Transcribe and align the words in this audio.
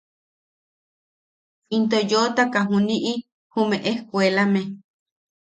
Into 1.75 1.99
yootaka 2.11 2.59
juni’i 2.73 3.13
jume 3.53 3.77
ejkuelame. 3.93 4.61